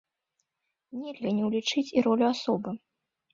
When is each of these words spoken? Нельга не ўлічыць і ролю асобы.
Нельга 1.01 1.33
не 1.41 1.49
ўлічыць 1.49 1.85
і 1.99 2.05
ролю 2.07 2.25
асобы. 2.33 2.75